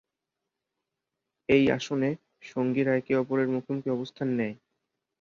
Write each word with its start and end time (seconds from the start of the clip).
এই 1.49 1.63
আসনে, 1.71 2.09
সঙ্গীরা 2.43 2.91
একে 2.95 3.13
অপরের 3.15 3.47
মুখোমুখি 3.47 3.89
অবস্থান 3.89 4.27
নেয়। 4.37 4.55